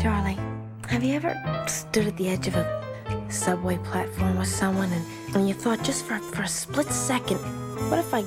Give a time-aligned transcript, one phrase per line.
[0.00, 0.38] Charlie,
[0.88, 5.46] have you ever stood at the edge of a subway platform with someone and, and
[5.46, 7.36] you thought just for, for a split second,
[7.90, 8.24] what if I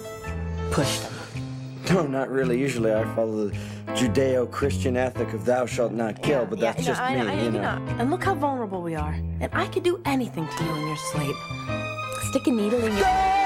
[0.70, 1.14] pushed them?
[1.94, 2.58] No, not really.
[2.60, 3.58] Usually I follow the
[3.88, 7.28] Judeo Christian ethic of thou shalt not kill, but that's you know, just I, me,
[7.28, 7.86] I, you know.
[8.00, 9.14] And look how vulnerable we are.
[9.42, 11.36] And I could do anything to you in your sleep.
[12.30, 13.06] Stick a needle in your.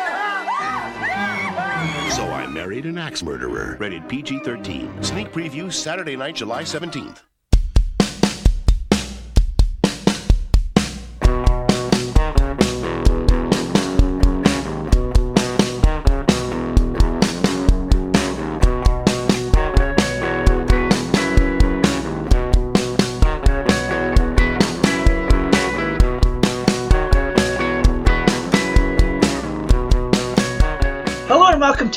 [2.12, 3.78] So I Married an Axe Murderer.
[3.80, 5.04] Rated PG 13.
[5.04, 7.22] Sneak preview Saturday night, July 17th.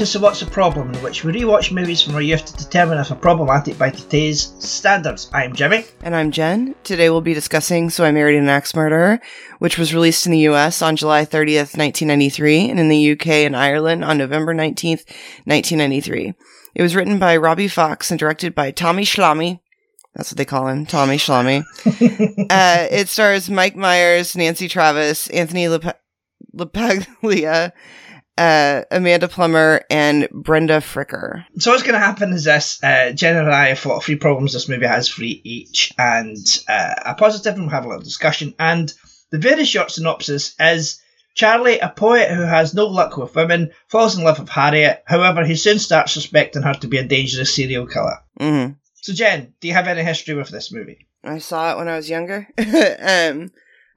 [0.01, 2.97] To So What's the Problem, in which we rewatch movies from our youth to determine
[2.97, 5.29] if they're problematic by today's standards.
[5.31, 5.85] I'm Jimmy.
[6.03, 6.75] And I'm Jen.
[6.85, 9.21] Today we'll be discussing So I Married an Axe Murderer,
[9.59, 13.55] which was released in the US on July 30th, 1993, and in the UK and
[13.55, 15.05] Ireland on November 19th,
[15.45, 16.33] 1993.
[16.75, 19.61] It was written by Robbie Fox and directed by Tommy Schlamme.
[20.15, 21.63] That's what they call him, Tommy Schlamme.
[22.49, 26.01] uh, it stars Mike Myers, Nancy Travis, Anthony Lep-
[26.57, 27.73] Lepaglia,
[28.41, 31.45] uh, Amanda Plummer, and Brenda Fricker.
[31.59, 34.55] So what's going to happen is this: uh, Jen and I have thought three problems
[34.55, 38.55] this movie has for each, and uh, a positive, and we'll have a little discussion.
[38.59, 38.93] And
[39.31, 41.03] the very short synopsis is:
[41.35, 45.03] Charlie, a poet who has no luck with women, falls in love with Harriet.
[45.05, 48.21] However, he soon starts suspecting her to be a dangerous serial killer.
[48.41, 51.07] hmm So, Jen, do you have any history with this movie?
[51.23, 52.49] I saw it when I was younger.
[52.59, 53.51] um,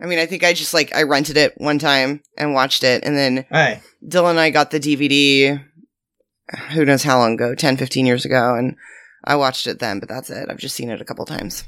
[0.04, 3.06] I mean, I think I just like I rented it one time and watched it,
[3.06, 3.82] and then Aye.
[4.06, 5.64] Dylan and I got the DVD.
[6.72, 7.56] Who knows how long ago?
[7.56, 8.76] 10, 15 years ago, and
[9.24, 10.00] I watched it then.
[10.02, 10.50] But that's it.
[10.50, 11.64] I've just seen it a couple times.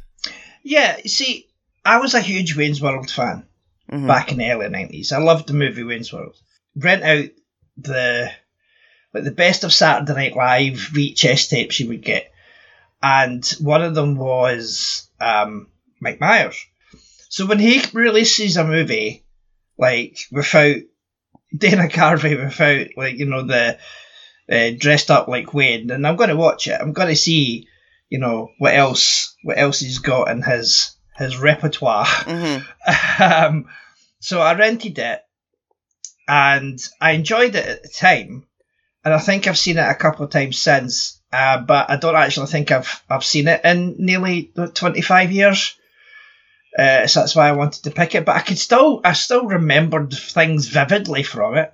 [0.63, 1.47] Yeah, you see,
[1.85, 3.45] I was a huge Wayne's World fan.
[3.91, 4.07] Mhm.
[4.07, 5.11] back in the early nineties.
[5.11, 6.35] I loved the movie Wayne's World.
[6.75, 7.29] Rent out
[7.77, 8.31] the
[9.13, 12.31] like the best of Saturday Night Live VHS tapes you would get,
[13.01, 15.67] and one of them was um,
[16.01, 16.57] Mike Myers.
[17.35, 19.25] So when he releases a movie
[19.77, 20.77] like without
[21.57, 23.77] Dana Carvey, without like you know the
[24.49, 26.79] uh, dressed up like Wayne, and I'm going to watch it.
[26.79, 27.67] I'm going to see
[28.07, 32.05] you know what else what else he's got in his his repertoire.
[32.05, 32.65] Mhm.
[33.19, 33.65] um,
[34.21, 35.21] so I rented it
[36.29, 38.47] and I enjoyed it at the time.
[39.03, 42.15] And I think I've seen it a couple of times since, uh, but I don't
[42.15, 45.75] actually think I've I've seen it in nearly 25 years.
[46.77, 48.25] Uh, so that's why I wanted to pick it.
[48.25, 51.71] But I could still I still remembered things vividly from it.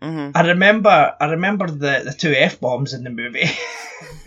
[0.00, 0.32] Mhm.
[0.34, 3.50] I remember I remember the, the two F bombs in the movie.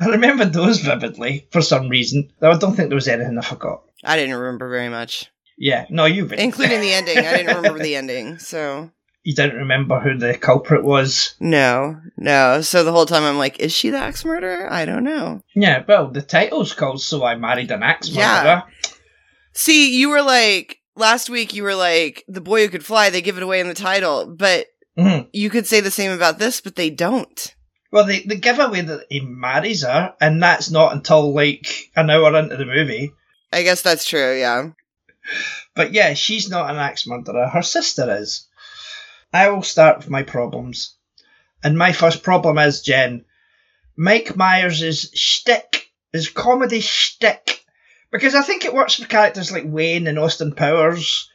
[0.00, 2.32] I remember those vividly for some reason.
[2.40, 3.82] Though I don't think there was anything I forgot.
[4.04, 7.18] I didn't remember very much, Yeah, no, you including the ending.
[7.18, 8.90] I didn't remember the ending, so
[9.22, 11.34] you didn't remember who the culprit was.
[11.38, 12.60] no, no.
[12.62, 14.66] So the whole time I'm like, is she the axe murderer?
[14.72, 15.40] I don't know.
[15.54, 18.62] Yeah, well, the title's called "So I Married an Axe Yeah.
[19.54, 21.54] Murderer." See, you were like last week.
[21.54, 23.10] You were like the boy who could fly.
[23.10, 24.66] They give it away in the title, but
[24.98, 25.28] Mhm.
[25.32, 27.54] you could say the same about this, but they don't.
[27.90, 32.08] Well, they, they give away that he marries her, and that's not until like an
[32.10, 33.12] hour into the movie.
[33.52, 34.38] I guess that's true.
[34.38, 34.70] Yeah.
[35.74, 37.48] But yeah, she's not an axe murderer.
[37.48, 38.48] Her sister is.
[39.32, 40.94] I will start with my problems.
[41.62, 43.24] And my first problem is, Jen,
[43.96, 47.61] Mike Myers' shtick, his comedy shtick.
[48.12, 51.28] Because I think it works for characters like Wayne and Austin Powers.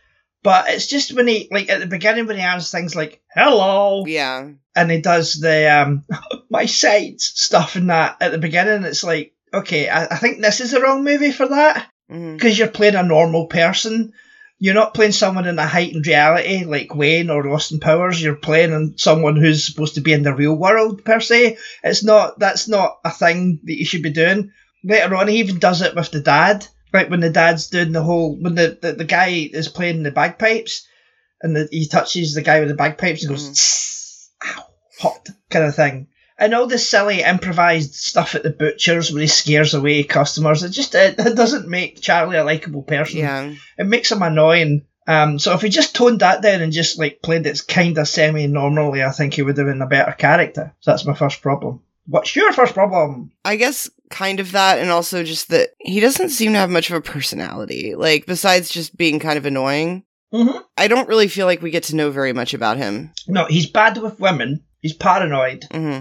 [0.44, 4.06] But it's just when he, like, at the beginning when he has things like, hello,
[4.06, 4.50] Yeah.
[4.76, 6.06] and he does the, um,
[6.50, 10.62] my sights stuff and that at the beginning, it's like, okay, I, I think this
[10.62, 14.14] is the wrong movie for that hmm because you're playing a normal person.
[14.59, 18.22] You're not playing someone in a heightened reality like Wayne or Austin Powers.
[18.22, 21.58] You're playing someone who's supposed to be in the real world per se.
[21.84, 22.40] It's not.
[22.40, 24.52] That's not a thing that you should be doing.
[24.84, 26.68] Later on, he even does it with the dad.
[26.94, 30.12] Like when the dad's doing the whole when the the, the guy is playing the
[30.12, 30.88] bagpipes,
[31.41, 34.68] and the, he touches the guy with the bagpipes and goes, "Tss, ow,
[35.00, 36.08] hot kind of thing.
[36.40, 40.64] And all this silly improvised stuff at the butchers where he scares away customers.
[40.64, 43.20] It just it, it doesn't make Charlie a likable person.
[43.20, 43.53] Yeah.
[43.78, 44.85] It makes him annoying.
[45.08, 48.08] Um, so if he just toned that down and just like played it kind of
[48.08, 50.76] semi normally, I think he would have been a better character.
[50.82, 51.82] So that's my first problem.
[52.06, 53.32] What's your first problem?
[53.44, 56.90] I guess kind of that, and also just that he doesn't seem to have much
[56.90, 57.96] of a personality.
[57.96, 60.58] Like, besides just being kind of annoying, Mm-hmm.
[60.76, 63.14] I don't really feel like we get to know very much about him.
[63.30, 64.62] No, he's bad with women.
[64.82, 66.00] He's paranoid hmm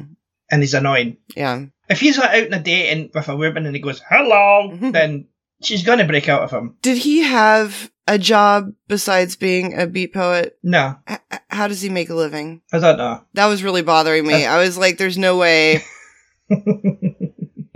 [0.51, 1.19] and he's annoying.
[1.37, 1.67] Yeah.
[1.89, 4.93] If he's out on a date and with a woman and he goes hello, Mhm.
[4.93, 5.29] then
[5.63, 6.77] she's going to break out of him.
[6.83, 10.59] Did he have a job besides being a beat poet?
[10.61, 12.63] No, H- how does he make a living?
[12.73, 13.23] I don't know.
[13.35, 14.45] That was really bothering me.
[14.45, 15.85] I was like, there's no way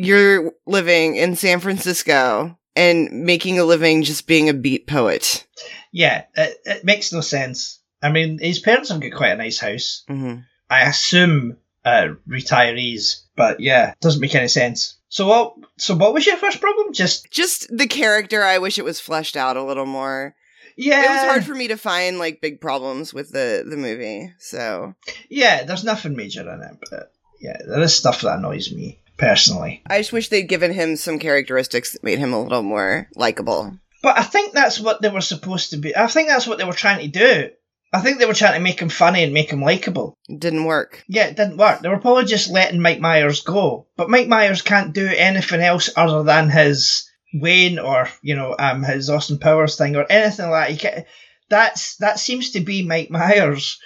[0.05, 5.47] you're living in San Francisco and making a living just being a beat poet.
[5.93, 7.81] yeah, it, it makes no sense.
[8.03, 10.05] I mean, his parents have got quite a nice house.
[10.09, 10.37] hmm
[10.71, 14.97] I assume uh, retirees, but yeah, doesn't make any sense.
[15.09, 15.55] So what?
[15.79, 16.93] So what was your first problem?
[16.93, 20.35] Just Just the character, I wish it was fleshed out a little more.
[20.77, 24.33] yeah, It was hard for me to find like big problems with the the movie.
[24.39, 24.95] So
[25.29, 25.65] yeah.
[25.65, 29.83] There's nothing major in it, but yeah, there is stuff that annoys me personally.
[29.87, 33.79] I just wish they'd given him some characteristics that made him a little more likable.
[34.03, 35.95] But I think that's what they were supposed to be.
[35.95, 37.51] I think that's what they were trying to do.
[37.93, 40.17] I think they were trying to make him funny and make him likable.
[40.29, 41.05] Didn't work.
[41.09, 41.81] Yeah, it didn't work.
[41.81, 43.89] They were probably just letting Mike Myers go.
[43.97, 48.85] But Mike Myers can't do anything else other than his Wayne or, you know, um,
[48.85, 50.99] his Austin Powers thing or anything like that.
[50.99, 51.05] He
[51.51, 53.81] that's, that seems to be Mike Myers.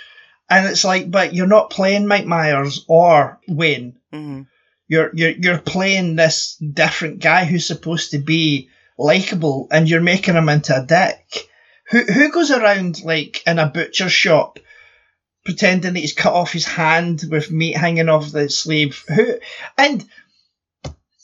[0.50, 3.96] And it's like, but you're not playing Mike Myers or Wayne.
[4.12, 4.42] hmm
[4.86, 10.34] You're, you're, you're playing this different guy who's supposed to be likable and you're making
[10.34, 11.48] him into a dick.
[11.90, 14.58] Who, who goes around like in a butcher shop
[15.44, 19.04] pretending that he's cut off his hand with meat hanging off the sleeve?
[19.08, 19.38] Who,
[19.76, 20.04] and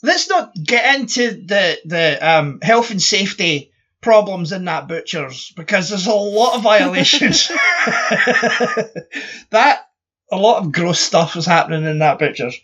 [0.02, 5.90] let's not get into the, the, um, health and safety problems in that butcher's because
[5.90, 7.48] there's a lot of violations.
[9.50, 9.86] that,
[10.32, 12.58] a lot of gross stuff was happening in that butcher's.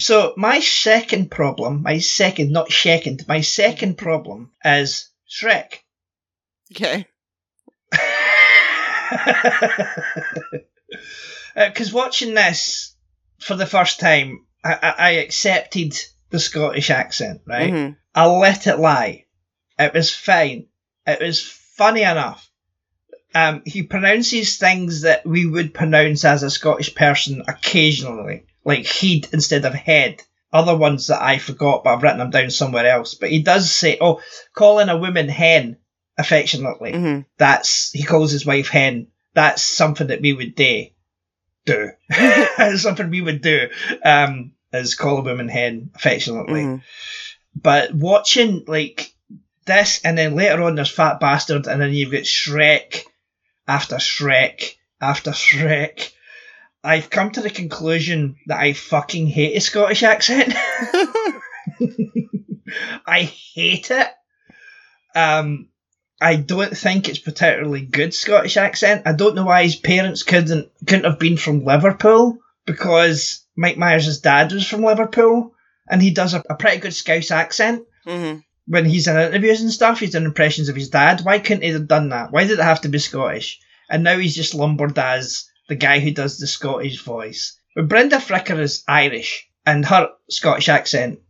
[0.00, 5.74] So my second problem, my second, not second, my second problem is Shrek.
[6.72, 7.06] Okay.
[11.54, 12.94] Because Uh, watching this
[13.40, 15.94] for the first time, I, I, I accepted
[16.30, 17.72] the Scottish accent, right?
[17.72, 17.96] Mhm.
[18.14, 19.24] I let it lie.
[19.78, 20.66] It was fine.
[21.06, 22.48] It was funny enough.
[23.34, 29.28] Um, he pronounces things that we would pronounce as a Scottish person occasionally, like heed
[29.32, 30.22] instead of head.
[30.52, 33.14] Other ones that I forgot, but I've written them down somewhere else.
[33.14, 34.20] But he does say, "Oh,
[34.52, 35.76] calling a woman hen
[36.18, 37.24] affectionately." Mhm.
[37.38, 39.08] That's he calls his wife hen.
[39.34, 40.86] That's something that we would do.
[41.66, 41.90] Do
[42.76, 43.68] something we would do.
[44.04, 46.82] Um, is call a woman hen affectionately Mhm.
[47.54, 49.12] but watching like
[49.66, 53.02] this and then later on there's Fat Bastard and then you've got Shrek
[53.68, 56.12] after Shrek after Shrek.
[56.82, 60.54] I've come to the conclusion that I fucking hate a Scottish accent.
[63.06, 63.22] I
[63.54, 64.08] hate it.
[65.14, 65.68] Um,
[66.20, 69.02] I don't think it's particularly good Scottish accent.
[69.06, 74.20] I don't know why his parents couldn't couldn't have been from Liverpool because Mike Myers'
[74.20, 75.54] dad was from Liverpool
[75.88, 78.42] and he does a, a pretty good Scouse accent Mhm.
[78.66, 79.98] when he's in interviews and stuff.
[80.00, 81.20] He's done impressions of his dad.
[81.22, 82.30] Why couldn't he have done that?
[82.30, 83.58] Why did it have to be Scottish?
[83.90, 87.58] And now he's just lumbered as the guy who does the Scottish voice.
[87.74, 91.20] But Brenda Fricker is Irish and her Scottish accent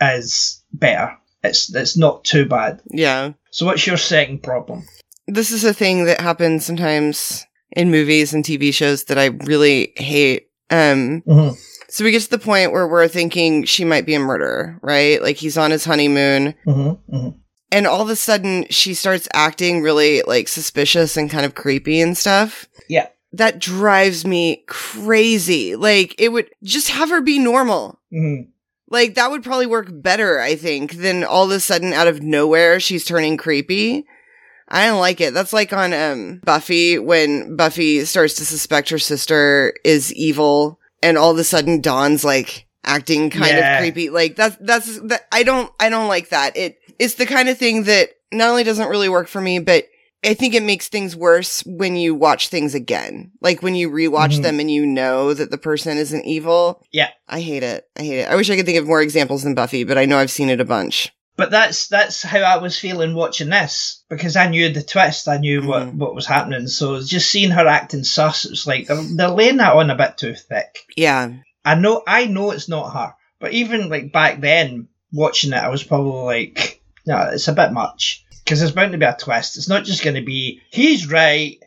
[0.00, 1.16] is better.
[1.42, 2.80] It's it's not too bad.
[2.90, 3.32] Yeah.
[3.50, 4.84] So what's your second problem?
[5.26, 9.92] This is a thing that happens sometimes in movies and TV shows that I really
[9.96, 10.46] hate.
[10.70, 11.56] Um, Mhm.
[11.88, 15.20] so we get to the point where we're thinking she might be a murderer, right?
[15.22, 16.54] Like he's on his honeymoon.
[16.66, 17.28] Mm-hmm, mm-hmm.
[17.72, 22.00] And all of a sudden, she starts acting really like suspicious and kind of creepy
[22.00, 22.66] and stuff.
[23.32, 25.76] That drives me crazy.
[25.76, 28.00] Like, it would just have her be normal.
[28.12, 28.50] Mm-hmm.
[28.88, 32.22] Like, that would probably work better, I think, than all of a sudden out of
[32.22, 34.04] nowhere she's turning creepy.
[34.68, 35.32] I don't like it.
[35.34, 41.18] That's like on um, Buffy when Buffy starts to suspect her sister is evil, and
[41.18, 43.74] all of a sudden Dawn's like acting kind Yeah.
[43.78, 44.10] of creepy.
[44.10, 45.26] Like that's that's that.
[45.32, 46.56] I don't I don't like that.
[46.56, 49.86] It it's the kind of thing that not only doesn't really work for me, but
[50.24, 53.32] I think it makes things worse when you watch things again.
[53.40, 54.42] Like when you rewatch Mhm.
[54.42, 56.82] them and you know that the person isn't evil.
[56.92, 57.08] Yeah.
[57.28, 57.86] I hate it.
[57.98, 58.28] I hate it.
[58.28, 60.50] I wish I could think of more examples than Buffy, but I know I've seen
[60.50, 61.10] it a bunch.
[61.36, 65.26] But that's that's how I was feeling watching this because I knew the twist.
[65.26, 65.94] I knew what, Mhm.
[65.94, 66.66] what was happening.
[66.68, 69.96] So just seeing her acting sus, it was like they're, they're laying that on a
[69.96, 70.80] bit too thick.
[70.96, 71.30] Yeah.
[71.64, 75.68] I know I know it's not her, but even like back then watching it, I
[75.70, 79.56] was probably like, no, it's a bit much because there's bound to be a twist.
[79.56, 81.62] It's not just going to be he's right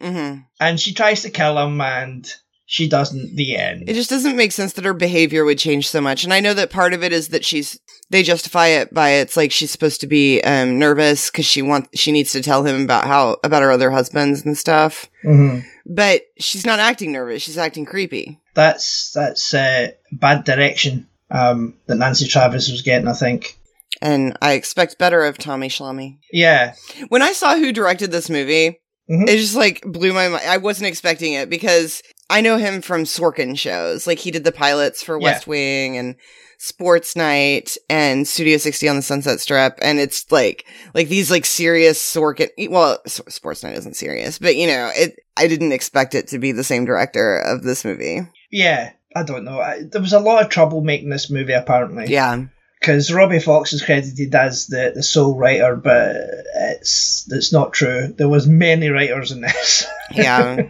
[0.00, 2.32] hmm and she tries to kill him and
[2.66, 3.36] she doesn't.
[3.36, 3.88] The end.
[3.88, 6.24] It just doesn't make sense that her behavior would change so much.
[6.24, 7.78] And I know that part of it is that she's
[8.08, 11.90] they justify it by it's like she's supposed to be um, nervous because she wants
[12.00, 15.10] she needs to tell him about how about her other husbands and stuff.
[15.22, 18.40] hmm But she's not acting nervous; she's acting creepy.
[18.54, 23.08] That's that's uh, bad direction um, that Nancy Travis was getting.
[23.08, 23.58] I think.
[24.02, 26.18] And I expect better of Tommy Schlamme.
[26.32, 26.74] Yeah.
[27.08, 29.28] When I saw who directed this movie, Mhm.
[29.28, 30.44] it just like blew my mind.
[30.46, 34.06] I wasn't expecting it because I know him from Sorkin shows.
[34.06, 35.24] Like he did the pilots for Yeah.
[35.24, 36.16] West Wing and
[36.58, 39.78] Sports Night and Studio 60 on the Sunset Strip.
[39.82, 44.66] And it's like, like these like serious Sorkin, well, Sports Night isn't serious, but you
[44.66, 48.20] know, it, I didn't expect it to be the same director of this movie.
[48.50, 48.90] Yeah.
[49.16, 49.60] I don't know.
[49.60, 52.06] I, there was a lot of trouble making this movie, apparently.
[52.08, 52.44] Yeah.
[52.84, 56.14] Because Robbie Fox is credited as the, the sole writer, but
[56.54, 58.08] it's it's not true.
[58.08, 60.68] There was many writers in this, Yeah.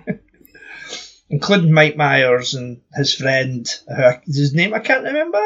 [1.29, 3.67] including Mike Myers and his friend.
[3.89, 5.45] Who I- his name I can't remember.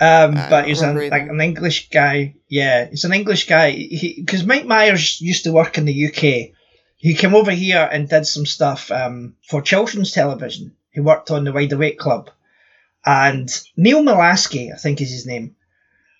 [0.00, 2.36] Um, I but he's an, like an English guy.
[2.48, 3.76] Yeah, he's an English guy.
[4.16, 6.56] Because Mike Myers used to work in the UK.
[6.96, 10.74] He came over here and did some stuff um, for children's television.
[10.90, 12.30] He worked on the Wide Awake Club.
[13.04, 15.56] And Neil Malasky, I think is his name.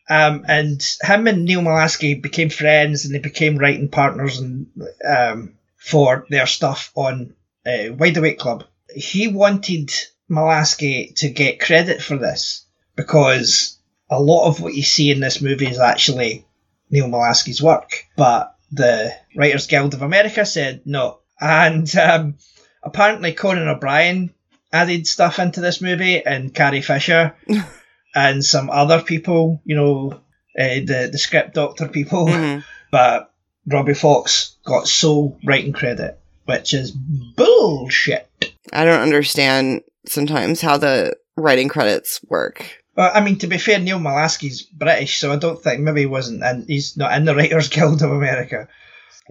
[0.09, 4.67] Um, and him and Neil Malasky became friends and they became writing partners and
[5.07, 7.35] um, for their stuff on
[7.67, 8.65] uh, Wide Awake Club.
[8.95, 9.91] He wanted
[10.31, 13.79] Malasky to get credit for this because
[14.11, 16.47] a lot of what you see in this movie is actually
[16.91, 18.05] Neil Malasky's work.
[18.17, 21.21] But the Writers Guild of America said no.
[21.41, 22.37] And um,
[22.83, 24.35] apparently Conan O'Brien
[24.73, 27.35] added stuff into this movie and Carrie Fisher
[28.15, 30.13] and some other people, you know,
[30.59, 32.27] uh, the, the script doctor people.
[32.27, 32.65] Mhm.
[32.91, 33.33] But
[33.67, 38.29] Robbie Fox got sole writing credit, which is bullshit.
[38.73, 42.85] I don't understand sometimes how the writing credits work.
[42.97, 46.07] Well, I mean, to be fair, Neil Malasky's British, so I don't think maybe he
[46.07, 48.69] wasn't, and he's not in the Writers Guild of America.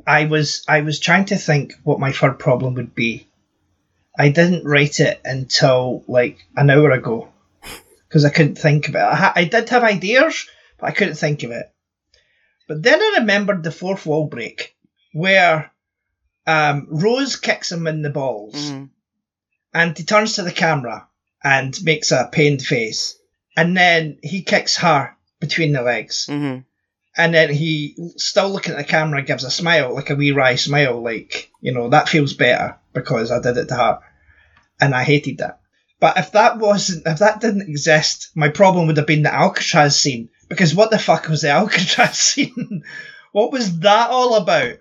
[0.06, 3.28] I was I was trying to think what my third problem would be.
[4.20, 7.30] I didn't write it until like an hour ago
[8.14, 9.00] because I couldn't think of it.
[9.02, 10.46] I, ha- I did have ideas,
[10.80, 11.66] but I couldn't think of it.
[12.68, 14.76] But then I remembered the fourth wall break
[15.14, 15.72] where
[16.46, 18.90] um, Rose kicks him in the balls Mhm.
[19.74, 21.08] and he turns to the camera
[21.44, 23.18] and makes a pained face.
[23.58, 26.28] And then he kicks her between the legs.
[26.30, 26.66] Mhm.
[27.18, 30.54] And then he, still looking at the camera, gives a smile, like a wee wry
[30.56, 34.00] smile, like, you know, that feels better because I did it to her.
[34.80, 35.62] And I hated that.
[36.04, 39.98] But if that wasn't, if that didn't exist, my problem would have been the Alcatraz
[39.98, 40.28] scene.
[40.50, 42.84] Because what the fuck was the Alcatraz scene?
[43.32, 44.80] what was that all about?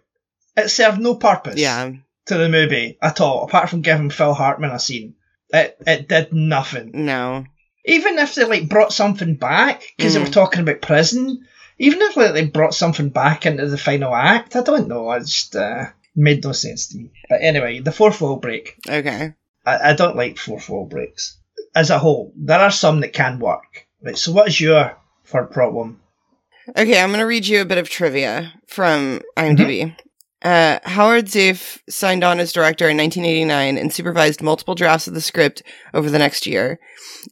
[0.56, 1.92] It served no purpose Yeah.
[2.26, 5.14] to the movie at all, apart from giving Phil Hartman a scene.
[5.50, 6.90] It it did nothing.
[6.92, 7.44] No.
[7.84, 10.24] Even if they like brought something back, because they Mm.
[10.24, 11.46] were talking about prison.
[11.78, 15.12] Even if like they brought something back into the final act, I don't know.
[15.12, 15.86] It just uh,
[16.16, 17.10] made no sense to me.
[17.30, 18.74] But anyway, the fourth wall break.
[18.88, 19.34] Okay.
[19.64, 21.38] I, I don't like fourth wall breaks
[21.74, 22.32] as a whole.
[22.36, 23.86] There are some that can work.
[24.02, 24.16] Right.
[24.16, 26.00] So what is your third problem?
[26.76, 29.56] Okay, I'm going to read you a bit of trivia from mm-hmm.
[29.56, 29.96] IMDb.
[30.42, 35.20] Uh, Howard Zieff signed on as director in 1989 and supervised multiple drafts of the
[35.20, 35.62] script
[35.94, 36.80] over the next year.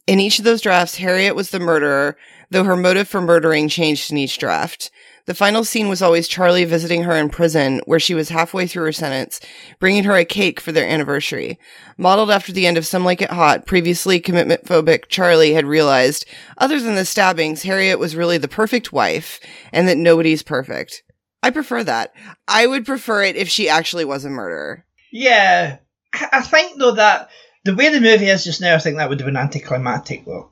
[0.07, 2.17] In each of those drafts, Harriet was the murderer,
[2.51, 4.91] though her motive for murdering changed in each draft.
[5.25, 8.85] The final scene was always Charlie visiting her in prison, where she was halfway through
[8.85, 9.39] her sentence,
[9.79, 11.59] bringing her a cake for their anniversary.
[11.97, 16.25] Modeled after the end of Some Like It Hot, previously commitment phobic Charlie had realized,
[16.57, 19.39] other than the stabbings, Harriet was really the perfect wife,
[19.71, 21.03] and that nobody's perfect.
[21.43, 22.13] I prefer that.
[22.47, 24.85] I would prefer it if she actually was a murderer.
[25.11, 25.77] Yeah,
[26.13, 27.29] I think though that
[27.65, 30.51] the way the movie is just now, I think that would have been anticlimactic though.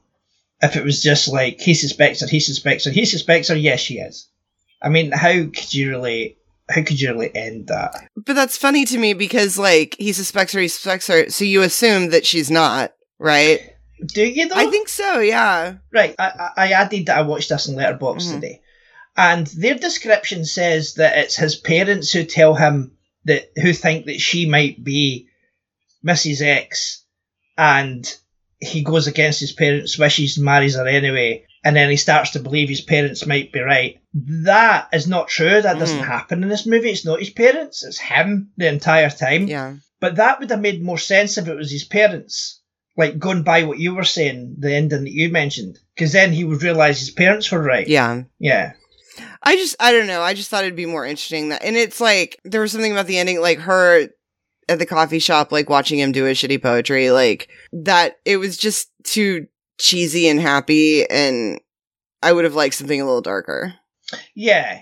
[0.61, 3.79] If it was just like he suspects her, he suspects her, he suspects her, yes,
[3.79, 4.27] she is.
[4.81, 6.37] I mean, how could you really,
[6.69, 7.95] how could you really end that?
[8.15, 11.61] But that's funny to me because, like, he suspects her, he suspects her, so you
[11.61, 13.61] assume that she's not, right?
[14.07, 14.55] Do you though?
[14.55, 15.75] I think so, yeah.
[15.93, 18.33] Right, I, I added that I watched this in Letterboxd Mhm.
[18.35, 18.61] today,
[19.27, 22.93] and their description says that it's his parents who tell him
[23.25, 25.27] that who think that she might be
[26.05, 26.41] Mrs.
[26.41, 27.03] X,
[27.57, 28.01] and
[28.59, 32.39] he goes against his parents' wishes and marries her anyway, and then he starts to
[32.39, 33.99] believe his parents might be right.
[34.13, 35.61] That is not true.
[35.61, 36.07] That doesn't Mhm.
[36.07, 36.89] happen in this movie.
[36.91, 37.83] It's not his parents.
[37.83, 39.47] It's him the entire time.
[39.47, 39.75] Yeah.
[39.99, 42.61] But that would have made more sense if it was his parents.
[42.95, 45.77] Like going by what you were saying, the ending that you mentioned.
[45.95, 47.87] Because then he would realise his parents were right.
[47.87, 48.23] Yeah.
[48.39, 48.73] Yeah.
[49.43, 50.21] I just, I don't know.
[50.21, 53.07] I just thought it'd be more interesting that, and it's like, there was something about
[53.07, 54.07] the ending, like her
[54.67, 58.55] at the coffee shop, like watching him do his shitty poetry, like that it was
[58.57, 59.47] just too
[59.79, 61.09] cheesy and happy.
[61.09, 61.59] And
[62.21, 63.73] I would have liked something a little darker.
[64.35, 64.81] Yeah.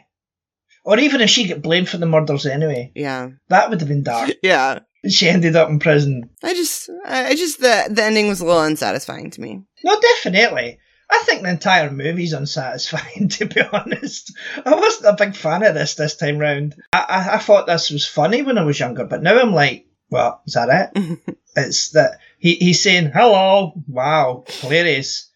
[0.84, 2.92] Or even if she get blamed for the murders anyway.
[2.96, 3.30] Yeah.
[3.50, 4.32] That would have been dark.
[4.44, 4.80] Yeah.
[5.08, 6.30] she ended up in prison.
[6.44, 9.62] I just, I I just, the, the ending was a little unsatisfying to me.
[9.84, 10.80] No, definitely.
[11.10, 14.34] I think the entire movie's unsatisfying, to be honest.
[14.66, 16.76] I wasn't a big fan of this this time round.
[16.92, 19.88] I, I, I thought this was funny when I was younger, but now I'm like,
[20.10, 21.38] well, is that it?
[21.56, 25.27] it's that he, he's saying, hello, wow, hilarious.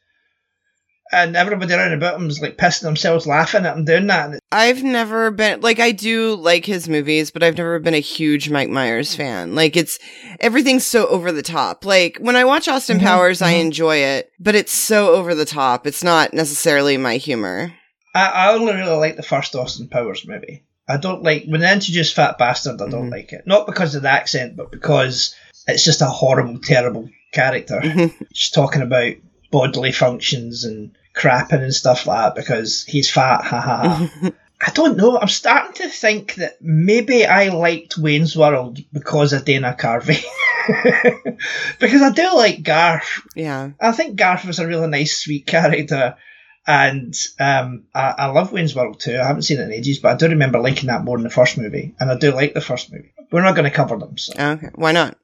[1.14, 4.40] And everybody around about him is like pissing themselves laughing at him doing that.
[4.52, 8.50] I've never been like I do like his movies, but I've never been a huge
[8.50, 9.54] Mike Myers fan.
[9.54, 10.00] Like it's
[10.40, 11.84] everything's so over the top.
[11.86, 13.62] Like when I watch Austin Mhm, Powers, I mhm.
[13.62, 15.86] enjoy it, but it's so over the top.
[15.86, 17.74] It's not necessarily my humor.
[18.16, 20.64] I, I only really like the first Austin Powers movie.
[20.88, 22.82] I don't like when they introduce Fat Bastard.
[22.82, 23.12] I don't Mhm.
[23.12, 25.36] like it, not because of the accent, but because
[25.68, 27.82] it's just a horrible, terrible character.
[28.34, 29.14] just talking about
[29.52, 33.44] bodily functions and crapping and stuff like that because he's fat.
[33.44, 34.32] Ha ha ha.
[34.66, 35.18] I don't know.
[35.18, 40.24] I'm starting to think that maybe I liked Wayne's World because of Dana Carvey.
[41.80, 43.22] because I do like Garth.
[43.36, 43.72] yeah.
[43.80, 46.16] I think Garth was a really nice, sweet character.
[46.68, 49.18] And um, I, I love Wayne's World too.
[49.18, 51.32] I haven't seen it in ages, but I do remember liking that more than the
[51.32, 51.96] first movie.
[52.00, 53.14] And I do like the first movie.
[53.32, 54.20] We're not going to cover them.
[54.20, 54.34] So.
[54.38, 54.70] Okay.
[54.76, 55.18] Why not?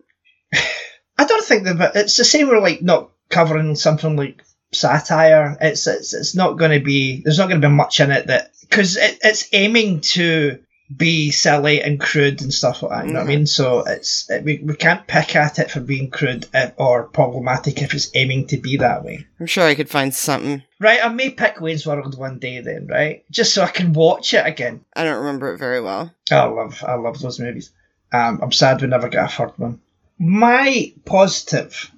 [1.17, 5.57] I don't think that but it's the same with like not covering something like satire.
[5.61, 8.27] It's it's, it's not going to be there's not going to be much in it
[8.27, 10.59] that because it, it's aiming to
[10.95, 13.07] be silly and crude and stuff like that.
[13.07, 13.45] You know what I mean?
[13.45, 17.81] So it's it, we we can't pick at it for being crude uh, or problematic
[17.81, 19.25] if it's aiming to be that way.
[19.39, 20.63] I'm sure I could find something.
[20.79, 23.25] Right, I may pick Wayne's World one day then, right?
[23.29, 24.85] Just so I can watch it again.
[24.95, 26.13] I don't remember it very well.
[26.31, 27.71] I love I love those movies.
[28.13, 29.81] Um, I'm sad we never got a third one.
[30.17, 31.91] My positive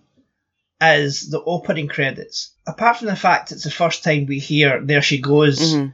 [0.82, 2.52] is the opening credits.
[2.68, 5.94] Apart from the fact it's the first time we hear "There She Goes," Mhm.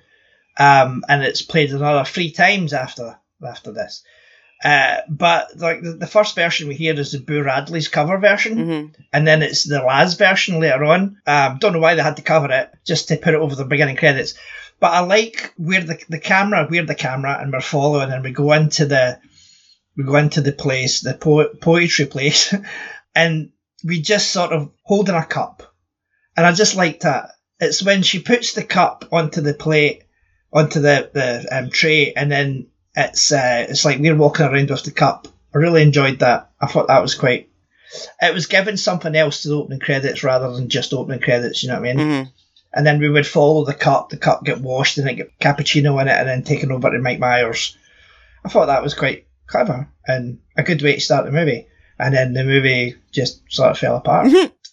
[0.58, 4.04] um, and it's played another three times after after this.
[4.64, 8.58] Uh, but like the, the first version we hear is the Boo Radley's cover version,
[8.58, 8.94] Mhm.
[9.12, 11.18] and then it's the La's version later on.
[11.28, 13.66] Um, don't know why they had to cover it just to put it over the
[13.66, 14.34] beginning credits.
[14.80, 18.32] But I like where the the camera, where the camera, and we're following, and we
[18.32, 19.20] go into the
[19.98, 22.54] we go into the place, the po- poetry place,
[23.16, 23.50] and
[23.86, 25.64] we just sort of holding a cup,
[26.36, 27.30] and I just like that.
[27.60, 30.04] It's when she puts the cup onto the plate,
[30.52, 34.84] onto the the um, tray, and then it's uh, it's like we're walking around with
[34.84, 35.28] the cup.
[35.54, 36.52] I really enjoyed that.
[36.60, 37.50] I thought that was quite.
[38.22, 41.64] It was giving something else to the opening credits rather than just opening credits.
[41.64, 42.06] You know what I mean?
[42.06, 42.32] Mhm.
[42.74, 44.10] and then we would follow the cup.
[44.10, 47.00] The cup get washed and it get cappuccino in it, and then taken over to
[47.00, 47.78] Mike Myers.
[48.44, 51.68] I thought that was quite clever and a good way to start the movie.
[52.00, 54.28] And then the movie just sort of fell apart.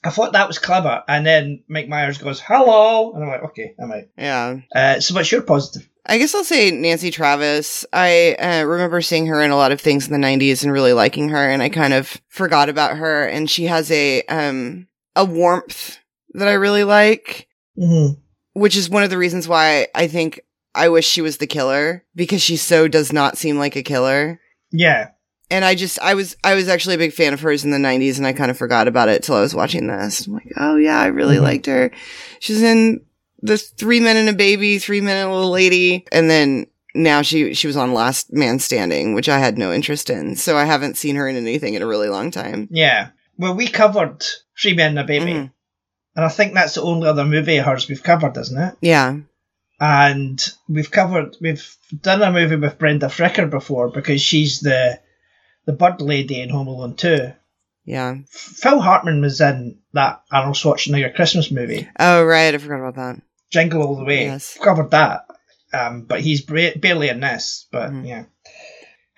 [0.05, 3.75] I thought that was clever, and then Mike Myers goes hello, and I'm like, okay,
[3.81, 4.03] I'm out.
[4.19, 4.57] Yeah.
[4.75, 5.89] Uh, so what's your positive?
[6.05, 7.87] I guess I'll say Nancy Travis.
[7.93, 10.93] I uh, remember seeing her in a lot of things in the 90s and really
[10.93, 15.25] liking her and I kind of forgot about her and she has a um a
[15.25, 15.99] warmth
[16.35, 17.47] that I really like,
[17.79, 18.21] Mm-hmm.
[18.55, 20.41] which is one of the reasons why I think
[20.75, 24.41] I wish she was the killer because she so does not seem like a killer.
[24.73, 25.11] Yeah,
[25.51, 27.77] And I just I was I was actually a big fan of hers in the
[27.79, 30.27] 90s and I kind of forgot about it till I was watching this.
[30.27, 31.43] I'm like, "Oh yeah, I really Mhm.
[31.43, 31.91] liked her."
[32.41, 33.03] She's in
[33.43, 37.21] the 3 Men and a Baby, 3 Men and a Little Lady, and then now
[37.23, 40.37] she she was on Last Man Standing, which I had no interest in.
[40.37, 42.69] So I haven't seen her in anything in a really long time.
[42.71, 43.09] yeah.
[43.39, 44.25] Well, we covered
[44.61, 45.51] Three Men and a Baby, Mhm.
[46.17, 48.75] and I think that's the only other movie of hers we've covered, isn't it?
[48.81, 49.17] Yeah.
[49.85, 55.01] and we've covered we've done a movie with Brenda Fricker before because she's the
[55.65, 57.33] the bird lady in Home Alone 2.
[57.85, 58.17] Yeah.
[58.29, 63.23] Phil Hartman was in that Arnold Schwarzenegger Christmas movie, Oh right, I forgot about that.
[63.51, 64.25] Jingle All the Way.
[64.27, 64.57] Yes.
[64.63, 65.27] Covered that,
[65.73, 67.67] um, but he's barely in this.
[67.71, 68.07] But Mhm.
[68.07, 68.25] yeah,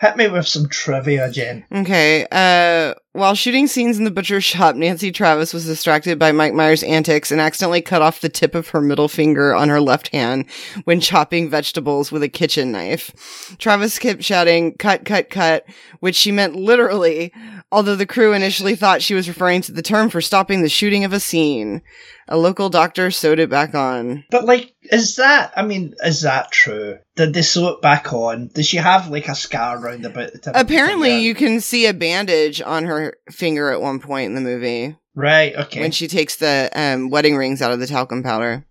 [0.04, 1.64] hit me with some trivia, Jen.
[1.72, 2.26] Okay.
[2.30, 6.82] Uh, while shooting scenes in the butcher shop, Nancy Travis was distracted by Mike Myers'
[6.82, 10.46] antics and accidentally cut off the tip of her middle finger on her left hand
[10.84, 13.56] when chopping vegetables with a kitchen knife.
[13.58, 15.64] Travis kept shouting, cut, cut, cut,
[16.00, 17.32] which she meant literally,
[17.70, 21.04] although the crew initially thought she was referring to the term for stopping the shooting
[21.04, 21.82] of a scene.
[22.26, 24.24] A local doctor sewed it back on.
[24.30, 25.52] But like, is that?
[25.56, 26.98] I mean, is that true?
[27.16, 28.48] Did they sew it back on?
[28.48, 30.52] Does she have like a scar around about the tip?
[30.56, 31.22] Apparently, finger?
[31.24, 34.96] you can see a bandage on her finger at one point in the movie.
[35.14, 35.54] right.
[35.54, 35.80] Okay.
[35.80, 38.66] when she takes the um, wedding rings out of the talcum powder.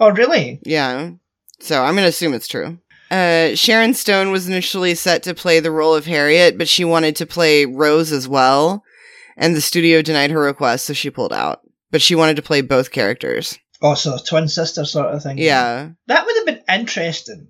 [0.00, 0.60] oh, really?
[0.64, 1.10] Yeah.
[1.60, 2.78] So I'm going to assume it's true.
[3.10, 7.16] Uh, Sharon Stone was initially set to play the role of Harriet, but she wanted
[7.16, 8.84] to play Rose as well.
[9.36, 11.60] And the studio denied her request, so she pulled out.
[11.90, 13.58] But she wanted to play both characters.
[13.80, 15.38] Also, a twin sister sort of thing.
[15.38, 15.90] Yeah.
[16.06, 17.48] That would have been interesting.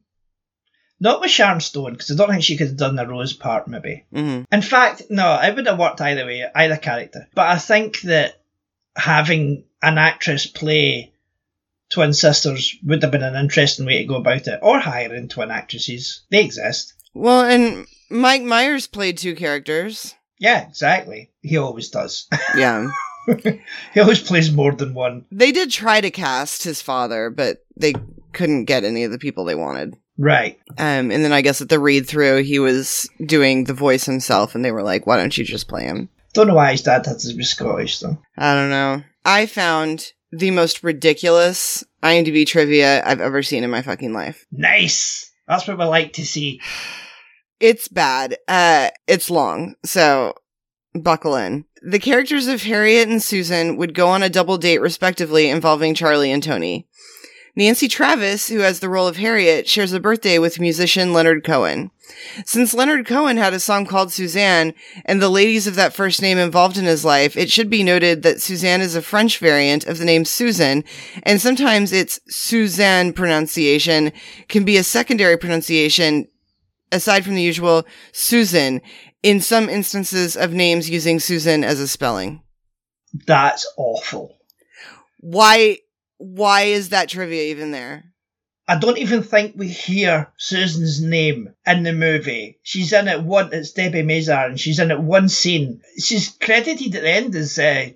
[1.01, 3.69] Not with Sharon Stone, because I don't think she could have done the Rose part,
[3.69, 4.05] maybe.
[4.13, 7.29] hmm In fact, no, it would have worked either way, either character.
[7.35, 8.41] But I think that
[8.97, 11.13] having an actress play
[11.91, 15.51] twin sisters would have been an interesting way to go about it, or hiring twin
[15.51, 16.23] actresses.
[16.31, 16.95] They exist.
[17.15, 20.15] Well, and Mike Myers played two characters.
[20.39, 21.31] Yeah, exactly.
[21.43, 22.27] He always does.
[22.57, 22.91] Yeah.
[23.95, 25.25] he always plays more than one.
[25.31, 27.95] they did try to cast his father, but they
[28.33, 29.97] couldn't get any of the people they wanted.
[30.17, 30.59] Right.
[30.79, 34.55] Um, and then I guess at the read through, he was doing the voice himself,
[34.55, 36.09] and they were like, why don't you just play him?
[36.33, 38.19] Don't know why his dad had to be Scottish, though.
[38.37, 39.03] I don't know.
[39.25, 44.47] I found the most ridiculous IMDb trivia I've ever seen in my fucking life.
[44.53, 45.33] Nice.
[45.47, 46.61] That's what we like to see.
[47.61, 48.37] It's bad.
[48.47, 50.35] Uh, it's long, so
[50.95, 51.65] buckle in.
[51.83, 56.33] The characters of Harriet and Susan would go on a double date respectively involving Charlie
[56.33, 56.87] and Tony.
[57.55, 61.91] Nancy Travis, who has the role of Harriet, shares a birthday with musician Leonard Cohen.
[62.45, 66.39] Since Leonard Cohen had a song called Suzanne and the ladies of that first name
[66.39, 69.99] involved in his life, it should be noted that Suzanne is a French variant of
[69.99, 70.85] the name Susan,
[71.25, 74.13] and sometimes its Suzanne pronunciation
[74.49, 76.29] can be a secondary pronunciation
[76.93, 78.81] aside from the usual Susan
[79.23, 82.43] in some instances of names using Susan as a spelling.
[83.27, 84.37] That's awful.
[85.21, 85.79] Why
[86.19, 88.05] why is that trivia even there?
[88.71, 92.59] I don't even think we hear Susan's name in the movie.
[92.63, 93.49] She's in it one.
[93.53, 95.81] It's Debbie Mazar, and she's in it one scene.
[95.99, 97.87] She's credited at the end as uh,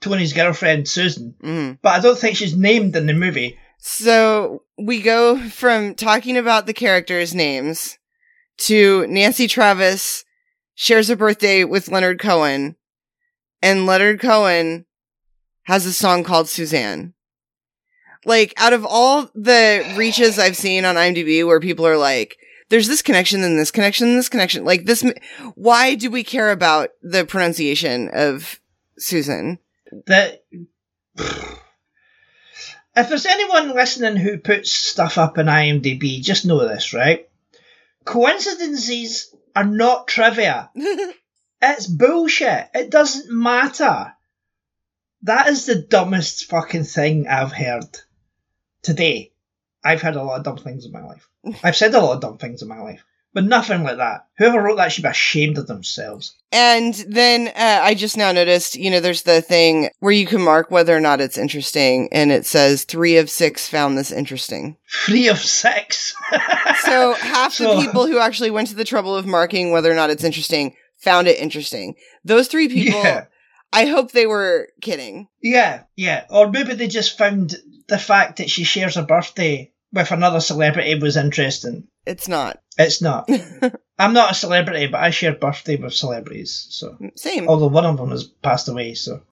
[0.00, 1.78] Tony's girlfriend Susan, Mhm.
[1.80, 3.58] but I don't think she's named in the movie.
[3.78, 7.96] So we go from talking about the characters' names
[8.58, 10.24] to Nancy Travis
[10.80, 12.74] shares a birthday with Leonard Cohen,
[13.60, 14.86] and Leonard Cohen
[15.64, 17.12] has a song called Suzanne.
[18.24, 22.38] Like, out of all the reaches I've seen on IMDb where people are like,
[22.70, 25.04] there's this connection and this connection and this connection, like this,
[25.54, 28.58] why do we care about the pronunciation of
[28.96, 29.58] Susan?
[30.06, 30.44] That
[32.96, 37.28] if there's anyone listening who puts stuff up in IMDb, just know this, right?
[38.06, 40.70] Coincidences are not trivia.
[41.62, 42.70] It's bullshit.
[42.74, 44.14] It doesn't matter.
[45.22, 47.84] That is the dumbest fucking thing I've heard
[48.82, 49.32] today.
[49.84, 51.28] I've heard a lot of dumb things in my life.
[51.62, 54.26] I've said a lot of dumb things in my life, but nothing like that.
[54.38, 56.34] Whoever wrote that should be ashamed of themselves.
[56.52, 60.42] And then uh, I just now noticed, you know, there's the thing where you can
[60.42, 64.76] mark whether or not it's interesting, and it says three of six found this interesting.
[65.06, 66.14] Three of six.
[66.82, 69.94] So half So- the people who actually went to the trouble of marking whether or
[69.94, 71.94] not it's interesting found it interesting.
[72.24, 73.26] Those three people, Yeah.
[73.72, 75.28] I hope they were kidding.
[75.42, 76.24] Yeah, yeah.
[76.30, 77.54] Or maybe they just found
[77.88, 81.88] the fact that she shares a birthday with another celebrity was interesting.
[82.06, 82.60] It's not.
[82.78, 83.28] It's not.
[83.98, 86.66] I'm not a celebrity, but I share birthday with celebrities.
[86.70, 87.48] So, Same.
[87.48, 89.22] although one of them has passed away, so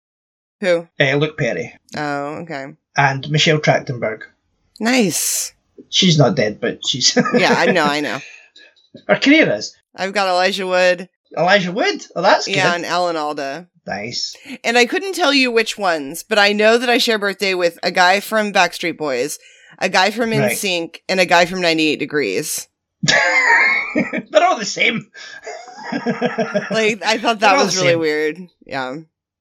[0.61, 0.87] Who?
[1.01, 2.75] uh, Luke Perry Oh, okay.
[2.97, 4.23] and Michelle Trachtenberg.
[4.81, 5.53] Nice.
[5.90, 8.18] She's not dead, but she's Yeah, I know, I know.
[9.07, 12.05] her career is I've got Elijah Wood, Elijah Wood.
[12.14, 12.57] Oh, that's good.
[12.57, 13.68] yeah, and Alan Alda.
[13.87, 14.37] Nice.
[14.64, 17.79] And I couldn't tell you which ones, but I know that I share birthday with
[17.83, 19.38] a guy from Backstreet Boys,
[19.78, 20.52] a guy from Right.
[20.52, 22.68] NSYNC, and a guy from 98 Degrees.
[23.02, 25.10] They're all the same.
[26.70, 27.98] Like, I thought They're that was really same.
[28.00, 28.38] weird.
[28.66, 28.96] Yeah.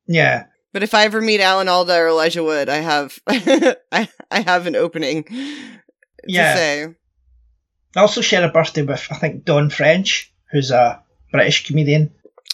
[0.07, 0.45] yeah.
[0.71, 4.65] But if I ever meet Alan Alda or Elijah Wood, I have, I, I have
[4.67, 5.57] an opening to
[6.25, 6.55] Yeah.
[6.55, 6.83] say.
[7.95, 12.11] I also share a birthday with I think Dawn French, who's a British comedian.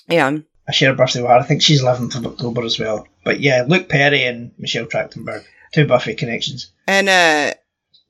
[0.07, 0.37] Yeah.
[0.67, 1.37] I share a birthday with her.
[1.37, 3.07] I think she's 11th of October as well.
[3.23, 5.43] But yeah, Luke Perry and Michelle Trachtenberg,
[5.73, 6.71] two Buffy connections.
[6.87, 7.53] And, uh,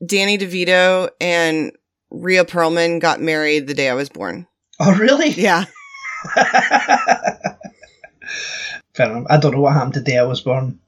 [0.04, 1.72] Danny DeVito and
[2.10, 4.46] Rhea Perlman got married the day I was born.
[4.80, 5.30] Oh really?
[5.30, 5.64] Yeah.
[8.94, 9.26] Fair enough.
[9.28, 10.80] I don't know what happened the day I was born.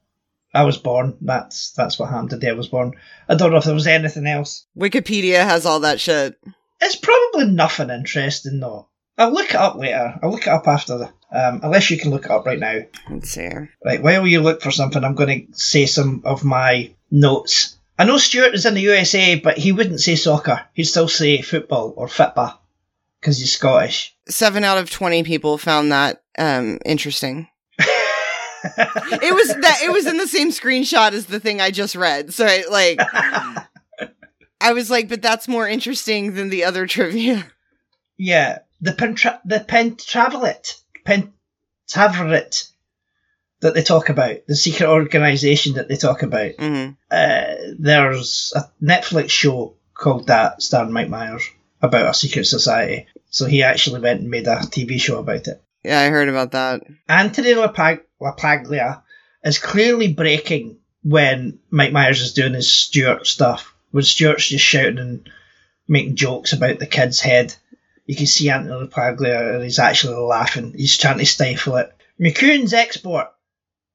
[0.55, 1.17] I was born.
[1.21, 2.95] That's that's what happened the day I was born.
[3.29, 4.67] I don't know if there was anything else.
[4.79, 6.39] Wikipedia has all that shit.
[6.81, 8.89] It's probably nothing interesting though.
[9.19, 10.19] I'll look it up later.
[10.23, 11.13] I'll look it up after the.
[11.33, 12.81] Um, unless you can look it up right now.
[13.11, 13.49] Let's see.
[13.85, 17.76] Right, while you look for something, I'm going to say some of my notes.
[17.99, 20.63] I know Stuart is in the USA, but he wouldn't say soccer.
[20.75, 22.59] He'd still say football or fitba
[23.21, 24.15] because he's Scottish.
[24.29, 27.49] Seven out of 20 people found that, um, interesting.
[28.65, 32.35] It was that, it was in the same screenshot as the thing I just read.
[32.35, 33.01] So, I, like,
[34.61, 37.47] I was like, but that's more interesting than the other trivia.
[38.17, 42.73] yeah, the pentra- the Pentraveret, Pentaveret
[43.61, 46.53] that they talk about, the secret organisation that they talk about.
[46.59, 51.49] hmm Uh, there's a Netflix show called that, starring Mike Myers,
[51.81, 53.07] about a secret society.
[53.31, 55.63] So he actually went and made a TV show about it.
[55.85, 56.83] Yeah, I heard about that.
[57.09, 59.03] Anthony Lapag- LaPaglia
[59.45, 64.99] is clearly breaking when Mike Myers is doing his Stuart stuff, when Stuart's just shouting
[64.99, 65.31] and
[65.89, 67.55] making jokes about the kid's head.
[68.07, 70.75] You can see Anthony LaPaglia and he's actually laughing.
[70.77, 71.93] He's trying to stifle it.
[72.21, 73.29] McEwan's export.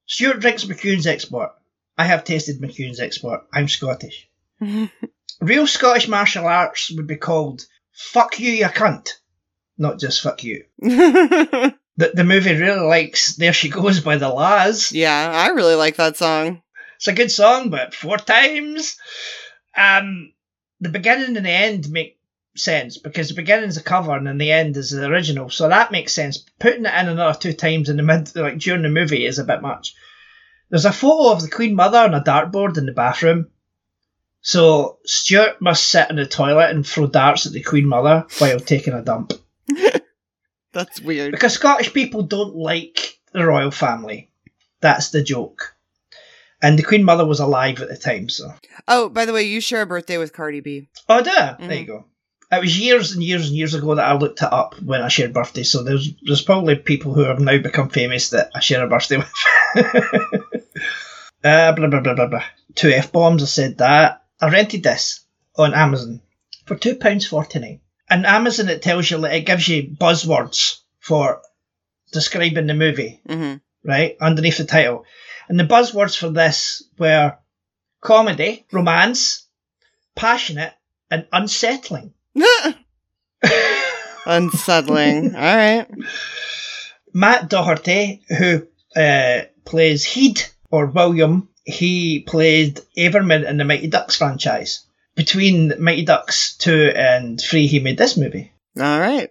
[0.05, 1.51] Stuart drinks McEwan's export.
[1.97, 3.41] I have tasted McEwan's export.
[3.53, 4.29] I'm Scottish.
[5.41, 9.09] Real Scottish martial arts would be called Fuck You, You Cunt.
[9.77, 10.65] Not just Fuck You.
[11.97, 14.91] The, the movie really likes There She Goes by the La's.
[14.93, 16.63] yeah, I really like that song.
[16.95, 18.95] It's a good song, but four times.
[19.75, 20.31] Um,
[20.79, 22.17] the beginning and the end make
[22.55, 25.91] sense because the beginning's a cover and then the end is the original, so that
[25.91, 26.45] makes sense.
[26.59, 29.43] Putting it in another two times in the mid, like during the movie, is a
[29.43, 29.95] bit much.
[30.69, 33.47] There's a photo of the Queen Mother on a dartboard in the bathroom.
[34.41, 38.59] So Stuart must sit in the toilet and throw darts at the Queen Mother while
[38.59, 39.33] taking a dump.
[40.73, 41.31] That's weird.
[41.31, 44.31] Because Scottish people don't like the royal family.
[44.79, 45.75] That's the joke.
[46.61, 48.53] And the Queen Mother was alive at the time, so.
[48.87, 50.89] Oh, by the way, you share a birthday with Cardi B.
[51.09, 51.33] Oh, do I?
[51.33, 51.71] There mm-hmm.
[51.71, 52.05] you go.
[52.51, 55.07] It was years and years and years ago that I looked it up when I
[55.07, 58.83] shared birthdays, so there's there's probably people who have now become famous that I share
[58.83, 59.31] a birthday with.
[61.43, 62.43] uh, blah, blah, blah, blah, blah.
[62.75, 64.23] Two F bombs, I said that.
[64.41, 65.21] I rented this
[65.55, 66.21] on Amazon
[66.65, 67.79] for £2.49.
[68.09, 71.41] And Amazon, it tells you, like, it gives you buzzwords for
[72.11, 75.05] describing the movie hmm right, underneath the title.
[75.47, 77.37] And the buzzwords for this were
[77.99, 79.47] comedy, romance,
[80.15, 80.73] passionate,
[81.09, 82.13] and unsettling.
[84.25, 85.35] Unsettling.
[85.35, 85.87] All right.
[87.13, 94.15] Matt Doherty, who uh, plays Heed or William, he played Averman in the Mighty Ducks
[94.15, 94.85] franchise.
[95.15, 98.51] Between Mighty Ducks 2 and 3, he made this movie.
[98.79, 99.29] All right.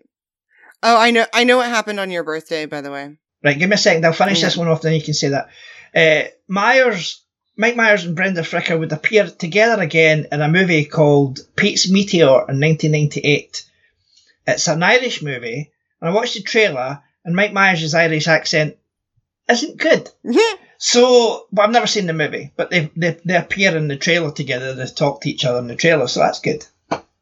[0.83, 1.24] Oh, I know.
[1.33, 2.66] I know what happened on your birthday.
[2.66, 3.16] By the way.
[3.42, 4.05] Right, give me a second.
[4.05, 4.46] I'll finish Yeah.
[4.48, 5.48] this one off, then you can say that.
[5.94, 7.22] Uh, Myers,
[7.57, 12.26] Mike Myers and Brenda Fricker would appear together again in a movie called Pete's Meteor
[12.48, 13.64] in 1998.
[14.46, 18.76] It's an Irish movie, and I watched the trailer, and Mike Myers' Irish accent
[19.48, 20.11] isn't good.
[20.79, 24.33] So, but I've never seen the movie, but they, they they appear in the trailer
[24.33, 24.74] together.
[24.74, 26.64] They talk to each other in the trailer, so that's good.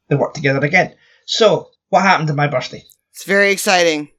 [0.08, 0.94] They work together again.
[1.26, 2.84] So, what happened to my birthday?
[3.12, 4.10] It's very exciting.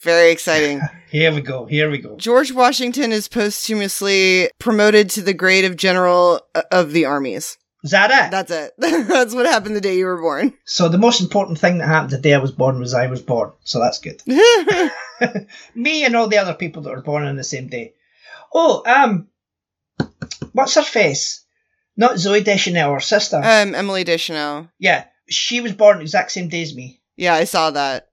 [0.00, 0.80] Very exciting.
[1.10, 1.66] Here we go.
[1.66, 2.16] Here we go.
[2.16, 7.58] George Washington is posthumously promoted to the grade of general uh, of the armies.
[7.88, 8.30] Is that it?
[8.30, 8.74] That's it.
[9.08, 10.52] That's what happened the day you were born.
[10.66, 13.22] So the most important thing that happened the day I was born was I was
[13.22, 13.52] born.
[13.64, 14.22] So that's good.
[15.74, 17.94] Me and all the other people that were born on the same day.
[18.52, 19.28] Oh, um,
[20.52, 21.46] what's her face?
[21.96, 23.36] Not Zooey Deschanel, her sister.
[23.36, 24.68] um, Emily Deschanel.
[24.78, 27.00] yeah, she was born exact same day as me.
[27.16, 28.10] Yeah, I saw that.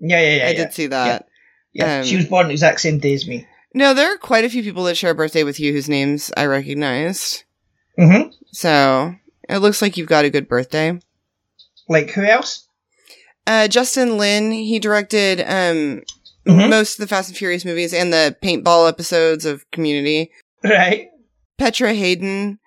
[0.00, 0.44] Yeah, yeah, yeah.
[0.44, 0.52] I yeah.
[0.52, 1.28] did see that.
[1.72, 3.46] Yeah, um, she was born exact same day as me.
[3.72, 6.30] No, there are quite a few people that share a birthday with you whose names
[6.36, 7.43] I recognized.
[7.98, 8.30] Mm-hmm.
[8.52, 9.14] So
[9.48, 10.98] it looks like you've got a good birthday.
[11.88, 12.66] Like who else?
[13.46, 16.02] Uh, Justin Lin, he directed um,
[16.46, 16.68] Mhm.
[16.70, 20.30] most of the Fast and Furious movies and the paintball episodes of Community.
[20.62, 21.08] Right.
[21.58, 22.58] Petra Haden,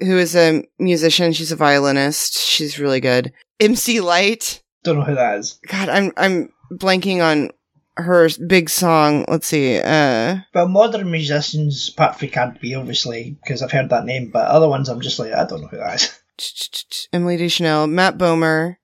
[0.00, 2.36] who is a musician, she's a violinist.
[2.38, 3.32] She's really good.
[3.60, 4.60] MC Lyte.
[4.82, 5.58] Don't know who that is.
[5.68, 7.50] God, I'm I'm blanking on
[7.96, 9.24] her big song.
[9.28, 9.78] Let's see.
[9.78, 14.68] Uh, Well, modern musicians, apart from B, obviously, because I've heard that name, but other
[14.68, 17.08] ones I'm just like, I don't know who that is.
[17.12, 18.76] Emily Deschanel, Matt Bomer,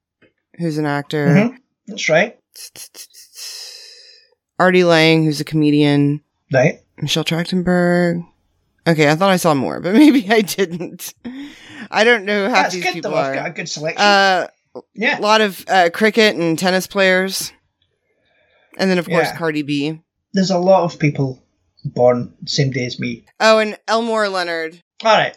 [0.58, 1.26] who's an actor.
[1.26, 1.56] Mhm.
[1.88, 2.38] That's right.
[4.58, 6.20] Artie Lange, who's a comedian.
[6.52, 6.80] Right.
[6.98, 8.24] Michelle Trachtenberg.
[8.86, 11.14] Okay, I thought I saw more, but maybe I didn't.
[11.90, 13.16] I don't know That's these good people though.
[13.16, 14.02] I've got a good selection.
[14.02, 14.48] Uh,
[14.94, 15.18] yeah.
[15.18, 17.52] a lot of uh, cricket and tennis players,
[18.80, 19.36] and then of course Yeah.
[19.36, 20.00] Cardi B.
[20.32, 21.40] There's a lot of people
[21.84, 23.24] born same day as me.
[23.38, 25.36] Oh, and Elmore Leonard, All right.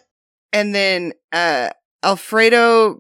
[0.52, 1.70] and then uh,
[2.04, 3.00] Alfredo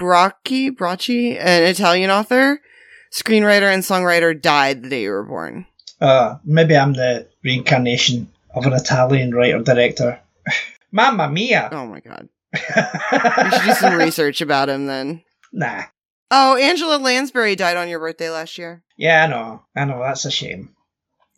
[0.00, 2.60] Bracci, Bracci, an Italian author,
[3.12, 5.66] screenwriter, and songwriter, died the day you were born.
[6.00, 10.20] Uh, maybe I'm the reincarnation of an Italian writer director.
[10.92, 11.68] Mamma mia!
[11.72, 15.22] Oh my god, we should do some research about him then.
[15.52, 15.82] nah.
[16.30, 18.82] Oh, Angela Lansbury died on your birthday last year.
[18.96, 19.62] Yeah, I know.
[19.74, 20.00] I know.
[20.00, 20.74] That's a shame.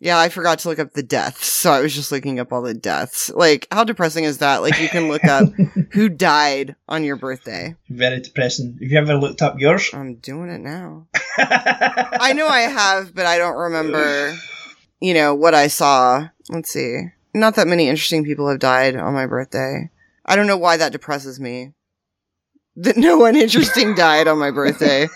[0.03, 2.63] Yeah, I forgot to look up the deaths, so I was just looking up all
[2.63, 3.29] the deaths.
[3.29, 4.63] Like, how depressing is that?
[4.63, 5.47] Like, you can look up
[5.91, 7.75] who died on your birthday.
[7.87, 8.79] Very depressing.
[8.81, 9.91] Have you ever looked up yours?
[9.93, 11.05] I'm doing it now.
[11.37, 14.35] I know I have, but I don't remember,
[14.99, 16.29] you know, what I saw.
[16.49, 17.03] Let's see.
[17.35, 19.91] Not that many interesting people have died on my birthday.
[20.25, 21.73] I don't know why that depresses me.
[22.77, 25.07] That no one interesting died on my birthday.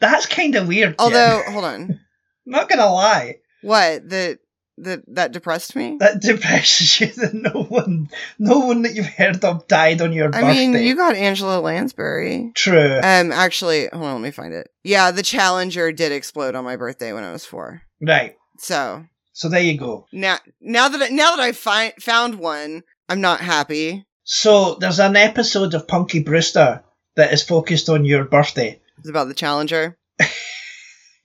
[0.00, 0.90] That's kind of weird.
[0.90, 0.96] Jen.
[0.98, 2.00] Although, hold on.
[2.44, 3.36] not gonna lie.
[3.62, 4.08] What?
[4.10, 4.40] That
[4.78, 5.96] that that depressed me.
[6.00, 10.28] That depresses you that no one, no one that you've heard of died on your
[10.28, 10.38] birthday.
[10.46, 10.66] I birthday.
[10.68, 12.52] mean, you got Angela Lansbury.
[12.54, 12.96] True.
[13.02, 14.68] Um, actually, hold on, let me find it.
[14.82, 17.82] Yeah, the Challenger did explode on my birthday when I was four.
[18.02, 18.34] right.
[18.58, 20.06] So So there you go.
[20.12, 24.04] now, now that I, now that I find found one, I'm not happy.
[24.24, 26.82] So there's an episode of Punky Brewster
[27.16, 28.80] that is focused on your birthday.
[28.98, 29.96] It's about the Challenger.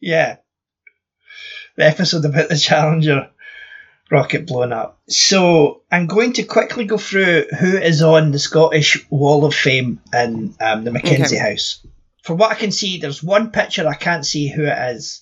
[0.02, 0.38] Yeah.
[1.76, 3.30] The episode about the Challenger
[4.10, 5.02] rocket blowing up.
[5.10, 10.00] So I'm going to quickly go through who is on the Scottish Wall of Fame
[10.14, 11.52] in um, the Mackenzie Okay.
[11.52, 11.86] House.
[12.24, 15.22] From what I can see, there's one picture I can't see who it is,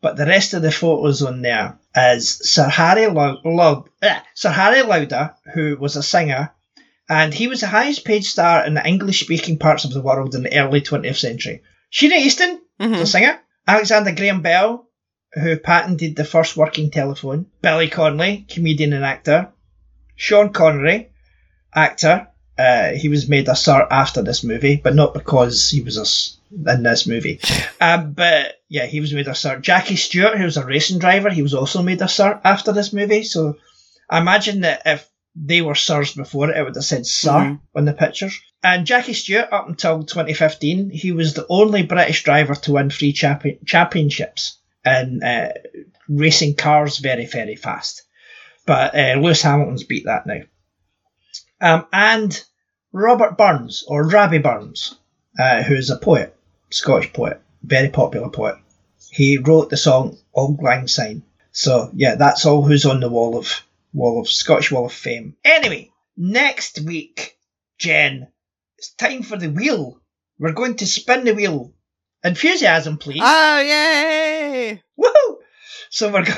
[0.00, 4.82] but the rest of the photos on there is Sir Harry Lou- eh, Sir Harry
[4.82, 6.52] Lauder, who was a singer,
[7.08, 10.42] and he was the highest paid star in the English-speaking parts of the world in
[10.42, 11.62] the early 20th century.
[11.92, 12.98] Sheena Easton, Mhm.
[12.98, 13.38] the singer.
[13.66, 14.86] Alexander Graham Bell,
[15.34, 17.46] who patented the first working telephone.
[17.60, 19.48] Billy Connolly, comedian and actor.
[20.16, 21.10] Sean Connery,
[21.74, 22.28] actor.
[22.58, 26.04] Uh, he was made a sir after this movie, but not because he was a
[26.50, 27.40] in this movie.
[27.80, 29.58] Um, but yeah, he was made a sir.
[29.58, 32.92] Jackie Stewart, who was a racing driver, he was also made a sir after this
[32.92, 33.22] movie.
[33.24, 33.56] So
[34.10, 37.60] I imagine that if they were sirs before it, it would have said sir Mhm.
[37.74, 38.38] on the pictures.
[38.62, 43.12] And Jackie Stewart, up until 2015, he was the only British driver to win three
[43.12, 45.50] champi- championships in uh,
[46.08, 48.02] racing cars very, very fast.
[48.66, 50.40] But uh, Lewis Hamilton's beat that now.
[51.60, 52.42] Um, and
[52.92, 54.94] Robert Burns, or Rabbie Burns,
[55.38, 56.34] uh, who is a poet,
[56.70, 58.56] Scottish poet, very popular poet.
[59.10, 61.22] He wrote the song Auld Lang Syne.
[61.52, 65.34] So yeah, that's all who's on the wall of wall of Scottish Wall of Fame.
[65.44, 67.36] Anyway, next week,
[67.78, 68.28] Jen,
[68.76, 70.00] it's time for the wheel.
[70.38, 71.72] We're going to spin the wheel.
[72.22, 73.20] Enthusiasm, please.
[73.24, 74.82] Oh yay!
[75.00, 75.36] Woohoo!
[75.90, 76.34] So we're go-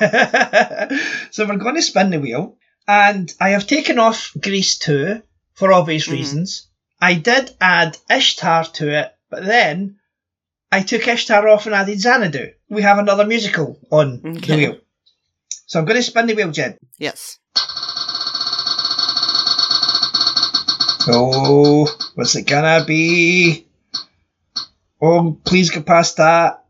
[1.30, 2.56] so we're going to spin the wheel,
[2.88, 5.22] and I have taken off Grease 2
[5.54, 6.12] for obvious Mhm.
[6.12, 6.68] reasons.
[7.00, 9.98] I did add Ishtar to it, but then
[10.72, 12.52] I took Ishtar off and added Xanadu.
[12.68, 14.78] We have another musical on the wheel.
[15.66, 16.76] So I'm going to spin the wheel, Jen.
[16.98, 17.38] Yes.
[21.08, 21.86] Oh,
[22.16, 23.66] what's it gonna be?
[25.00, 26.64] Oh, please get past that.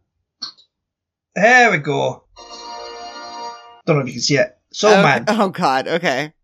[1.34, 2.24] There we go.
[3.86, 4.58] Don't know if you can see it.
[4.72, 5.24] Soul Okay- Man.
[5.28, 5.88] Oh god.
[5.88, 6.34] Okay.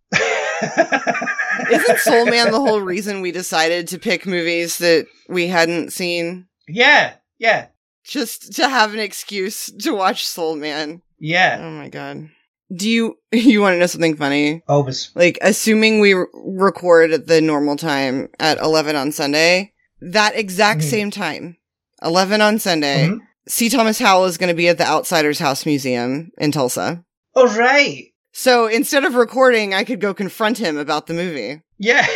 [1.71, 6.47] Isn't Soul Man the whole reason we decided to pick movies that we hadn't seen?
[6.69, 7.67] yeah, yeah,
[8.05, 11.03] Just to have an excuse to watch Soul Man.
[11.19, 11.59] yeah.
[11.61, 12.29] Oh my god.
[12.75, 14.63] Do you you want to know something funny?
[14.69, 15.11] Always.
[15.15, 20.81] Like assuming we r- record at the normal time at 11 on Sunday, that exact
[20.81, 20.85] Mhm.
[20.91, 21.57] same time,
[22.03, 23.19] 11 on Sunday, Mhm.
[23.49, 23.69] C.
[23.69, 27.05] Thomas Howell is going to be at the Outsiders House Museum in Tulsa.
[27.35, 28.12] Oh, right.
[28.33, 31.63] So instead of recording, I could go confront him about the movie.
[31.79, 32.07] Yeah.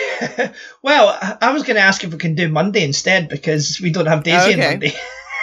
[0.83, 4.07] well, I- was going to ask if we can do Monday instead because we don't
[4.07, 4.71] have Daisy on Okay.
[4.71, 4.95] Monday.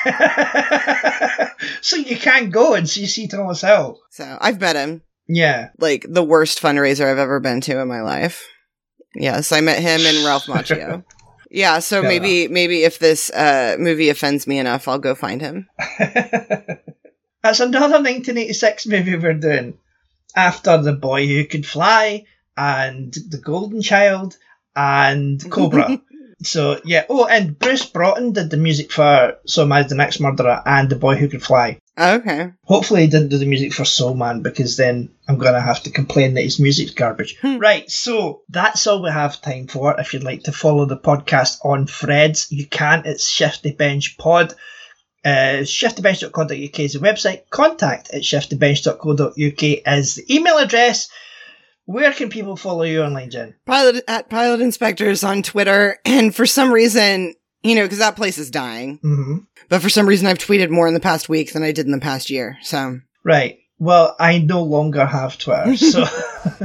[1.81, 3.27] so you can't go and see C.
[3.27, 3.99] Thomas Howell.
[4.09, 5.01] So I've met him.
[5.27, 5.69] Yeah.
[5.77, 8.45] Like the worst fundraiser I've ever been to in my life.
[9.15, 11.03] Yes, I met him and Ralph Macchio.
[11.55, 15.39] Yeah, so Fair maybe maybe if this uh, movie offends me enough, I'll go find
[15.39, 15.69] him.
[15.99, 19.77] That's another 1986 movie we're doing.
[20.36, 22.26] After The Boy Who Could Fly
[22.58, 24.38] and The Golden Child
[24.76, 26.02] and Cobra.
[26.41, 27.06] so, yeah.
[27.10, 30.89] Oh, and Bruce Broughton did the music for So I Married an Axe Murderer and
[30.89, 31.80] The Boy Who Could Fly.
[31.98, 32.52] Okay.
[32.65, 35.91] Hopefully, he didn't do the music for Soul Man because then I'm to have to
[35.91, 37.38] complain that his music's garbage.
[37.39, 37.60] Hmm.
[37.60, 40.00] right, so that's all we have time for.
[40.00, 43.04] If you'd like to follow the podcast on Threads, you can.
[43.06, 44.56] It's Shifty Bench Pod.
[45.25, 47.49] Uh, shiftybench.co.uk is the website.
[47.49, 49.63] Contact at shiftybench.co.uk
[49.97, 51.09] is the email address.
[51.86, 53.55] Where can people follow you online, Jen?
[53.65, 58.38] Pilot at Pilot Inspectors on Twitter, and for some reason, you know, because that place
[58.38, 58.99] is dying.
[59.01, 59.38] hmm
[59.69, 61.91] But for some reason, I've tweeted more in the past week than I did in
[61.91, 62.57] the past year.
[62.62, 63.59] So Right.
[63.79, 66.06] Well, I no longer have Twitter, so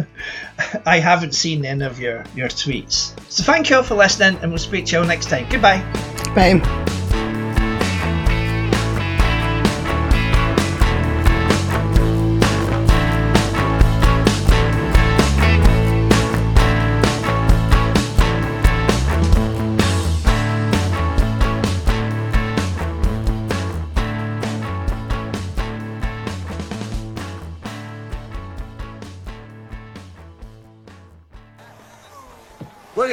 [0.86, 3.18] I haven't seen any of your, your tweets.
[3.30, 5.48] So thank you all for listening, and we'll speak to you all next time.
[5.48, 5.80] Goodbye.
[6.34, 6.97] bye.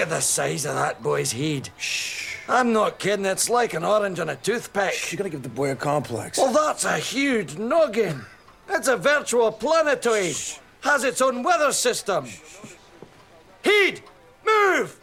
[0.05, 1.69] At the size of that boy's head.
[1.77, 2.35] Shh.
[2.47, 5.11] I'm not kidding, it's like an orange on a toothpick.
[5.11, 6.37] You're gonna give the boy a complex.
[6.37, 8.23] Well, that's a huge noggin.
[8.69, 10.35] It's a virtual planetoid.
[10.81, 12.27] Has its own weather system.
[13.63, 14.03] Heed!
[14.45, 14.99] Move!